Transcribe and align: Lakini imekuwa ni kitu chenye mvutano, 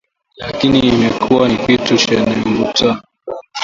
Lakini 0.35 0.79
imekuwa 0.79 1.49
ni 1.49 1.57
kitu 1.57 1.97
chenye 1.97 2.35
mvutano, 2.35 3.01